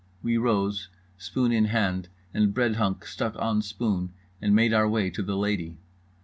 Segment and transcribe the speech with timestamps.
[0.23, 5.21] We rose, spoon in hand and breadhunk stuck on spoon, and made our way to
[5.21, 5.77] the lady.